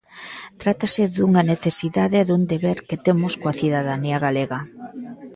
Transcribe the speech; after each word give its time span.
Trátase 0.61 1.03
dunha 1.15 1.43
necesidade 1.51 2.15
e 2.19 2.27
dun 2.29 2.41
deber 2.51 2.77
que 2.87 2.97
temos 3.05 3.33
coa 3.41 3.57
cidadanía 3.61 4.17
galega. 4.25 4.59